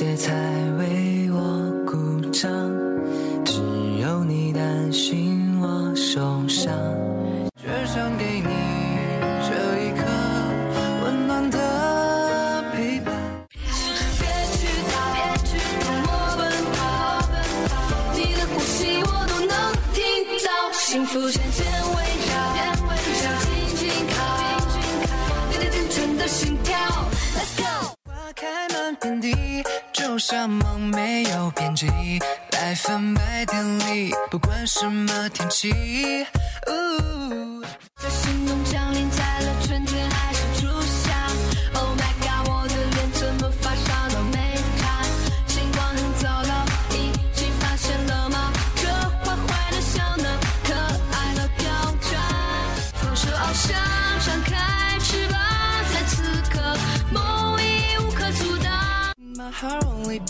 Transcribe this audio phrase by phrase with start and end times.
[0.00, 0.32] 界才
[0.78, 2.50] 为我鼓掌。
[3.44, 3.60] 只
[4.00, 6.72] 有你担心我受伤，
[7.54, 8.48] 只想给你
[9.46, 9.50] 这
[9.84, 10.00] 一刻
[11.04, 13.12] 温暖的陪伴。
[13.52, 14.24] 别
[14.56, 16.40] 去逃，别去逃，我奔
[16.72, 16.80] 跑，
[18.16, 19.52] 你的呼吸我都能
[19.92, 20.00] 听
[20.46, 21.60] 到，幸福渐渐
[21.94, 22.09] 围
[29.18, 29.64] 地，
[29.94, 31.86] 就像梦没有边际，
[32.50, 35.72] 百分百电力，不管什么天气。
[36.66, 37.62] 哦、
[37.96, 38.62] 在心动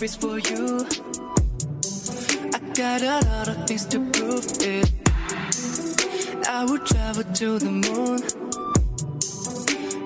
[0.00, 0.86] beats for you.
[2.54, 4.90] I got a lot of things to prove it.
[6.48, 8.22] I would travel to the moon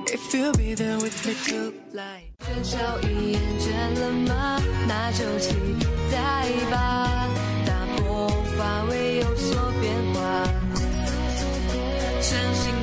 [0.08, 2.26] if you'll be there with me tonight.
[2.40, 4.60] 这脚已厌倦了吗？
[4.88, 5.54] 那就期
[6.10, 7.28] 待吧，
[7.66, 10.18] 打破发尾有所变化。
[12.20, 12.73] 相信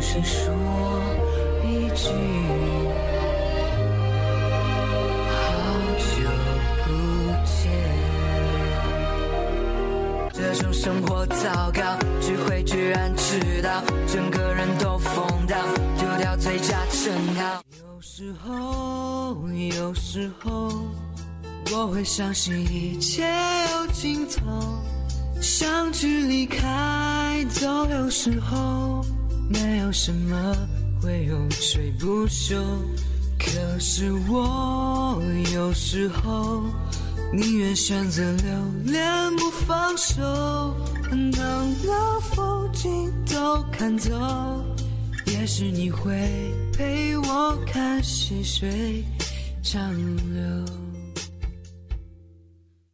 [0.00, 0.54] 只是说
[1.64, 2.08] 一句，
[5.28, 5.36] 好
[5.98, 6.04] 久
[6.84, 6.88] 不
[7.44, 7.58] 见。
[10.32, 11.82] 这种生活糟糕，
[12.20, 15.58] 只会居然迟到，整个人都疯掉，
[15.98, 17.60] 丢掉最佳称号。
[17.80, 20.72] 有时候，有时候。
[21.70, 23.24] 我会相信一切
[23.72, 24.46] 有尽头，
[25.38, 29.04] 相聚离开都有时候，
[29.48, 30.54] 没有什么
[31.00, 32.56] 会永垂不朽。
[33.38, 35.22] 可是我
[35.54, 36.62] 有时候
[37.32, 40.76] 宁愿选择留恋不放手，
[41.10, 41.30] 等
[41.86, 44.64] 到风景都看透，
[45.26, 46.12] 也许你会
[46.72, 49.04] 陪我看细水
[49.62, 50.64] 长流。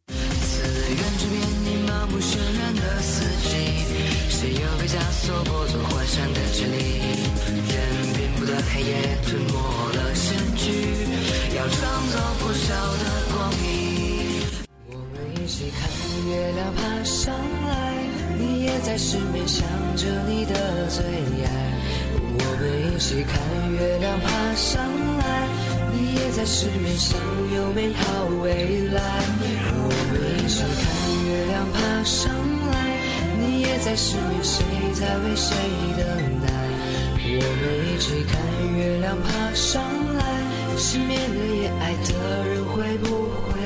[0.07, 0.61] 自
[0.91, 3.49] 远之边，你漫步渲染的四季，
[4.29, 5.43] 谁又被枷锁
[11.69, 13.03] 创造破晓的
[13.33, 14.41] 光明。
[14.87, 15.89] 我们一起看
[16.29, 17.33] 月亮爬上
[17.67, 17.73] 来，
[18.37, 19.65] 你也在失眠想
[19.95, 21.03] 着你的最
[21.43, 21.47] 爱。
[22.37, 23.33] 我们一起看
[23.71, 24.83] 月亮爬上
[25.17, 25.47] 来，
[25.93, 27.17] 你也在失眠想
[27.55, 29.01] 有美好未来。
[29.73, 30.83] 我们一起看
[31.27, 32.31] 月亮爬上
[32.71, 32.73] 来，
[33.39, 34.63] 你也在失眠，谁
[34.93, 35.55] 在为谁
[35.97, 36.05] 等
[36.45, 36.47] 待？
[37.27, 38.33] 我们一起看
[38.77, 39.81] 月亮爬上
[40.15, 41.14] 来，失眠
[41.67, 43.05] 爱的人会不
[43.49, 43.59] 会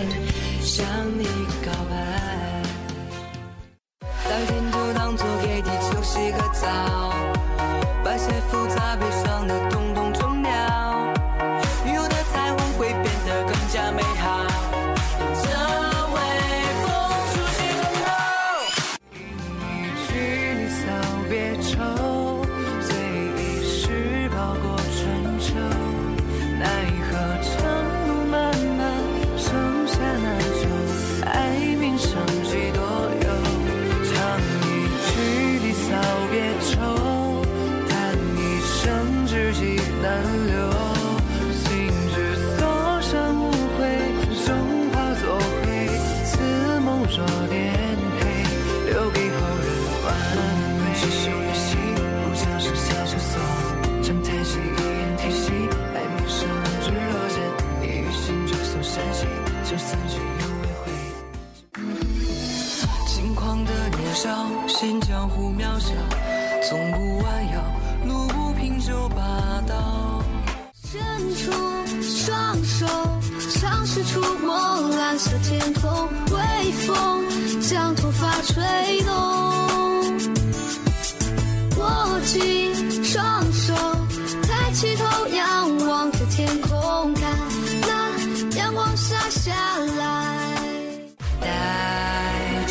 [0.62, 0.86] 向
[1.18, 1.26] 你
[1.66, 1.94] 告白？
[4.02, 6.68] 白天就当做给地球洗个澡，
[8.04, 10.52] 把些复杂悲伤的通通冲掉。
[11.86, 14.46] 雨后的彩虹会变得更加美好。
[15.42, 15.48] 这
[16.14, 16.18] 微
[16.84, 16.88] 风
[17.32, 17.60] 初晴
[18.06, 18.08] 后，
[19.62, 19.66] 一
[20.06, 20.10] 曲
[20.56, 20.80] 离骚
[21.30, 21.78] 别愁，
[22.82, 22.90] 醉
[23.38, 24.66] 一世泡过
[24.96, 25.00] 春
[25.40, 25.48] 秋。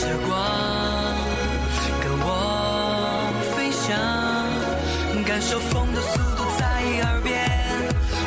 [0.08, 0.32] 带着光，
[2.02, 2.26] 跟我
[3.55, 3.93] 飞翔，
[5.26, 6.64] 感受风的速度在
[7.02, 7.31] 耳边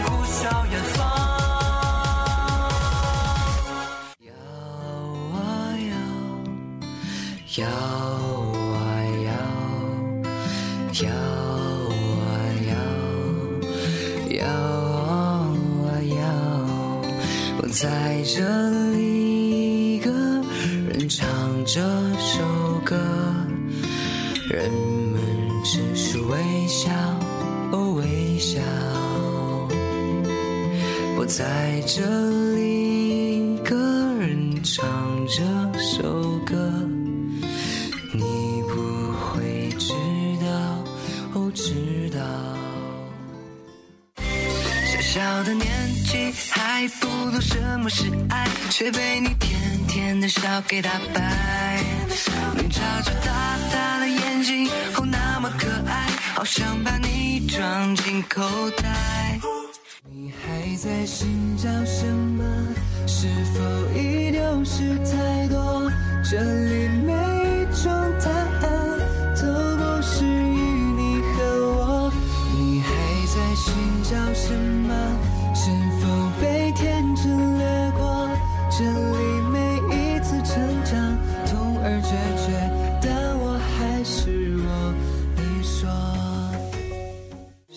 [0.05, 0.39] 呼啸
[0.69, 0.99] 远方。
[4.27, 4.29] 摇
[5.33, 5.39] 啊
[5.89, 5.91] 摇，
[7.57, 7.65] 摇
[8.77, 8.77] 啊
[9.25, 9.29] 摇，
[11.01, 11.09] 摇
[12.21, 12.29] 啊
[12.69, 12.71] 摇，
[14.37, 14.45] 摇
[15.87, 16.21] 啊摇。
[17.57, 17.83] 我在
[18.23, 18.37] 这
[18.91, 19.01] 里，
[21.73, 21.79] 这
[22.19, 22.44] 首
[22.83, 22.97] 歌，
[24.50, 25.21] 人们
[25.63, 26.91] 只是微笑，
[27.71, 28.59] 哦微笑。
[31.18, 32.03] 我在这
[32.56, 33.77] 里，一个
[34.19, 34.85] 人唱
[35.27, 36.57] 这首歌，
[38.12, 38.21] 你
[38.67, 39.94] 不会知
[40.41, 40.50] 道，
[41.35, 42.19] 哦知道。
[44.17, 45.65] 小小的年
[46.03, 49.57] 纪还不懂什么是爱，却被你甜
[49.91, 50.39] 甜的笑
[50.69, 51.83] 给打败。
[52.55, 58.41] 你眨着大大的眼睛，哦那么可爱，好想把你装进口
[58.77, 59.38] 袋。
[60.09, 62.41] 你还在寻找什么？
[63.05, 63.59] 是否
[63.93, 65.91] 已丢失太多？
[66.23, 67.13] 这里面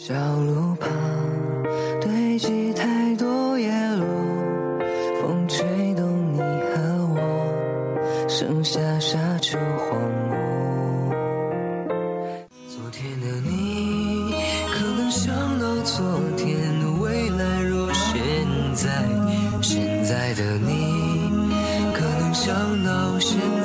[0.06, 0.90] 小路旁
[1.98, 4.04] 堆积太多叶落，
[5.22, 5.64] 风吹
[5.94, 6.76] 动你和
[7.14, 9.98] 我，剩下沙丘荒
[10.28, 10.36] 漠。
[12.68, 14.34] 昨天的你
[14.75, 16.54] 可能想到昨天
[17.00, 18.20] 未来，若现
[18.75, 18.90] 在，
[19.62, 21.40] 现在的你
[21.94, 23.63] 可能想到现在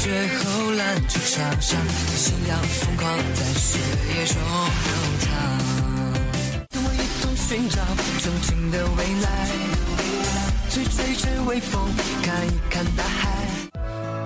[0.00, 1.78] 雪后篮球场上，
[2.16, 3.78] 心要疯狂在血
[4.08, 4.90] 液中流
[5.20, 5.28] 淌。
[6.70, 7.82] 跟我一同寻找
[8.18, 9.28] 憧憬的未来，
[10.70, 11.86] 去吹吹微风，
[12.22, 13.28] 看一看大海。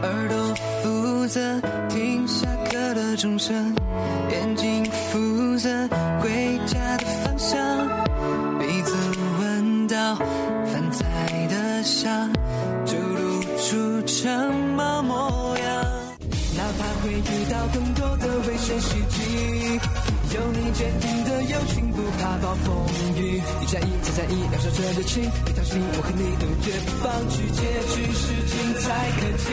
[0.04, 0.54] 耳朵
[0.84, 3.74] 负责听下课的钟声，
[4.30, 4.73] 眼睛
[22.40, 22.86] 暴风
[23.16, 23.42] 雨。
[23.60, 27.60] 一加一再加一，燃烧着热情，一条心，我和你都绝不放弃，结
[27.92, 28.84] 局是精彩
[29.18, 29.44] 可期。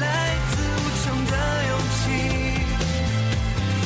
[0.00, 0.04] 来
[0.50, 1.34] 自无穷的
[1.68, 2.02] 勇气，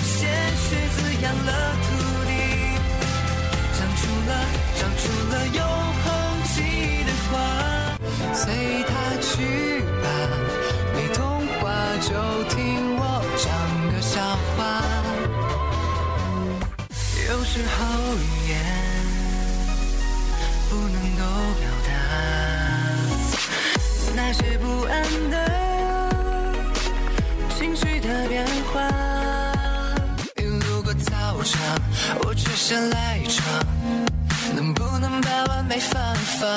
[0.04, 0.16] 鲜
[0.56, 1.50] 血滋养了
[1.84, 1.86] 土
[2.26, 2.30] 地，
[3.78, 4.30] 长出了
[4.76, 5.60] 长出了永
[6.02, 6.06] 恒
[6.52, 7.32] 记忆的花，
[8.34, 8.42] 随
[8.84, 9.32] 它去
[10.02, 10.06] 吧，
[10.94, 11.20] 没童
[11.60, 11.62] 话
[12.02, 12.08] 就
[12.54, 12.56] 听
[32.66, 33.44] 先来一场，
[34.56, 36.50] 能不能把完美放一放？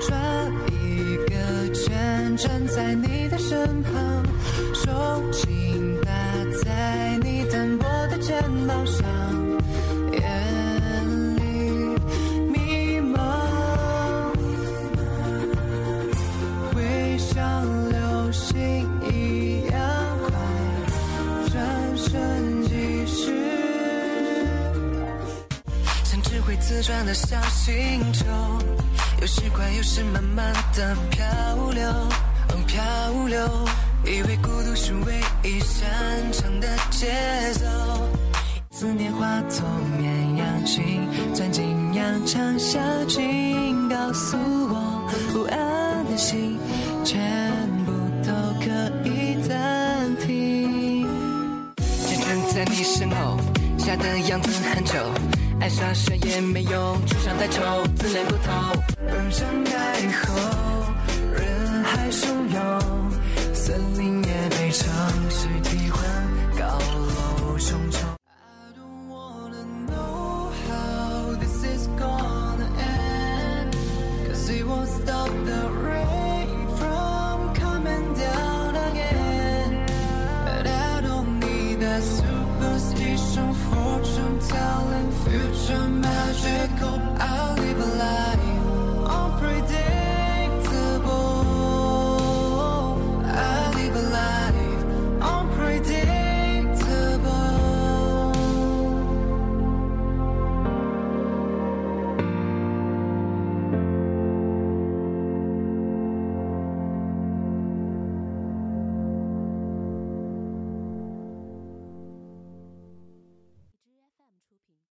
[0.00, 3.92] 转一个圈，站在你的身旁，
[4.72, 6.10] 手轻搭
[6.64, 9.04] 在你单薄的肩膀上，
[26.66, 28.24] 自转的小星球，
[29.20, 31.24] 有时快，有时慢慢的漂
[31.70, 31.88] 流，
[32.66, 32.84] 漂
[33.28, 33.68] 流。
[34.04, 35.86] 以为孤独是唯一擅
[36.32, 37.06] 长的节
[37.54, 37.66] 奏，
[38.72, 39.64] 思念化作
[39.96, 46.58] 绵羊群，钻进羊肠小径，告诉我不安的心
[47.04, 47.16] 全
[47.84, 47.92] 部
[48.24, 51.06] 都可以暂停。
[51.76, 53.38] 就站在你身后，
[53.78, 54.75] 吓的样子很，
[55.66, 57.60] 爱傻傻也没用，出上太丑，
[57.96, 58.52] 自恋不透。
[59.04, 59.72] 人生该
[60.12, 60.38] 后，
[61.34, 62.75] 人海汹涌，